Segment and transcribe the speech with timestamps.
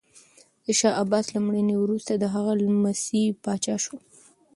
[0.65, 3.95] د شاه عباس له مړینې وروسته د هغه لمسی پاچا شو.